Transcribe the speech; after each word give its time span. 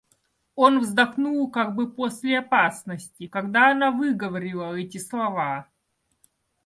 Он 0.55 0.79
вздохнул 0.79 1.51
как 1.51 1.75
бы 1.75 1.87
после 1.93 2.39
опасности, 2.39 3.27
когда 3.27 3.69
она 3.69 3.91
выговорила 3.91 4.73
эти 4.75 4.97
слова. 4.97 5.67